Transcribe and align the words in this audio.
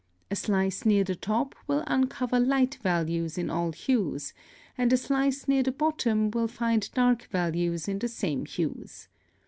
A 0.31 0.35
slice 0.35 0.83
near 0.83 1.03
the 1.03 1.13
top 1.13 1.53
will 1.67 1.83
uncover 1.85 2.39
light 2.39 2.79
values 2.81 3.37
in 3.37 3.51
all 3.51 3.71
hues, 3.71 4.33
and 4.75 4.91
a 4.91 4.97
slice 4.97 5.47
near 5.47 5.61
the 5.61 5.71
bottom 5.71 6.31
will 6.31 6.47
find 6.47 6.91
dark 6.93 7.25
values 7.31 7.87
in 7.87 7.99
the 7.99 8.07
same 8.07 8.47
hues. 8.47 9.09